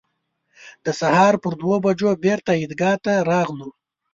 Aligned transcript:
د 0.85 0.87
سهار 1.01 1.33
پر 1.43 1.53
دوه 1.61 1.77
بجو 1.83 2.09
بېرته 2.25 2.51
عیدګاه 2.59 2.97
ته 3.05 3.13
راغلو. 3.29 3.69